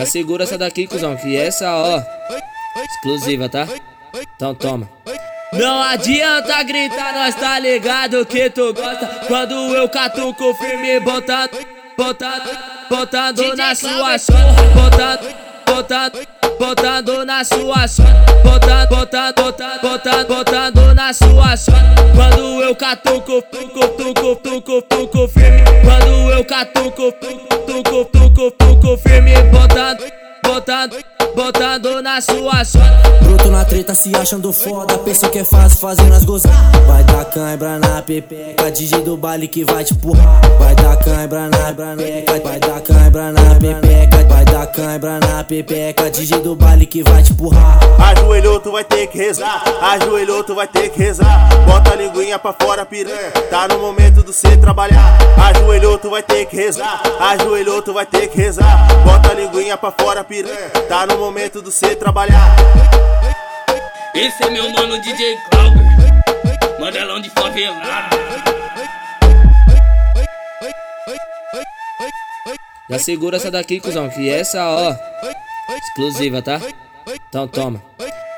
[0.00, 2.02] Já segura essa daqui, cuzão, que essa, ó,
[2.82, 3.68] exclusiva, tá?
[4.34, 4.88] Então toma.
[5.52, 11.50] Não adianta gritar, nós tá ligado que tu gosta Quando eu catuco firme, botando,
[11.98, 12.50] botando,
[12.88, 14.38] botando na sua chota
[14.74, 15.36] Botando,
[15.66, 16.28] botando,
[16.58, 23.42] botando na sua chota Botando, botando, botando, botando, botando na sua chota Quando eu catuco,
[23.42, 30.04] tuco, tuco, tuco, tuco firme Quando eu catuco, tuco, tuco, tuco, tuco firme Botando,
[30.42, 30.96] botando
[31.34, 33.02] botando na sua chota.
[33.22, 36.72] Bruto na treta se achando foda, pensa que é fácil fazendo as gozar.
[36.86, 40.40] Vai dar cãibra na pepeca, DJ do baile que vai te empurrar.
[40.58, 43.99] Vai dar cãibra na pepeca, vai dar cãibra na pepeca,
[44.80, 47.78] cãibra na pepeca, DJ do baile que vai te empurrar.
[48.00, 51.50] Ajoelhou, tu vai ter que rezar, ajoelhou, tu vai ter que rezar.
[51.66, 55.18] Bota a linguinha pra fora, piranha, tá no momento do cê trabalhar.
[55.36, 58.88] Ajoelhou, tu vai ter que rezar, ajoelhou, tu vai ter que rezar.
[59.04, 62.56] Bota a linguinha pra fora, piranha, tá no momento do cê trabalhar.
[64.14, 65.82] Esse é meu mano DJ Cláudio,
[66.80, 68.16] mandelão de favelado.
[72.90, 74.92] Já segura essa daqui, cuzão, que essa, ó,
[75.76, 76.60] exclusiva, tá?
[77.28, 77.80] Então toma.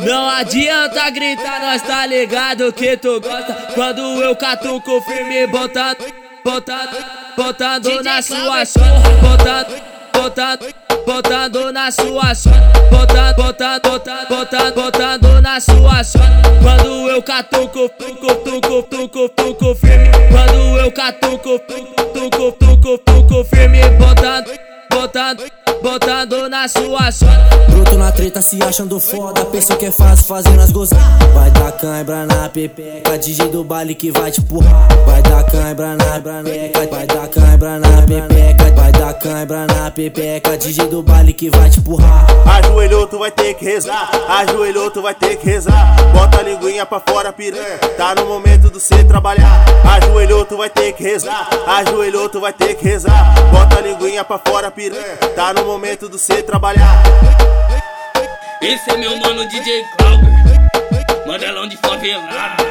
[0.00, 6.04] Não adianta gritar, nós tá ligado que tu gosta Quando eu catuco firme, botando,
[6.44, 7.04] botando,
[7.36, 8.90] botando na sua chota
[9.22, 16.42] Botando, botando botando na sua chota, botando, botando, botando, botando, botando na sua chota.
[16.62, 20.08] Quando eu catuco, tuco, tuco, tuco, tuco firme.
[20.30, 24.50] Quando eu catuco, tuco, tuco, tuco, tuco firme, botando,
[24.90, 25.44] botando
[25.84, 27.28] botando na sua chota.
[27.68, 31.18] Bruto na treta se achando foda, pensa que é fácil fazendo as gozar.
[31.34, 34.88] Vai dar cãibra na pepeca, DJ do baile que vai te empurrar.
[35.04, 38.53] Vai dar cãibra na pepeca, vai dar cãibra na pepeca,
[39.24, 42.26] cãibra na pepeca, DJ do baile que vai te empurrar.
[42.46, 45.96] Ajoelhou, tu vai ter que rezar, ajoelhou, tu vai ter que rezar.
[46.12, 49.64] Bota a linguinha pra fora, piranha, tá no momento do cê trabalhar.
[49.96, 53.34] Ajoelhou, tu vai ter que rezar, ajoelhou, tu vai ter que rezar.
[53.50, 57.02] Bota a linguinha pra fora, piranha, tá no momento do cê trabalhar.
[58.60, 60.28] Esse é meu mano DJ Cláudio,
[61.26, 62.62] mandelão de favelado.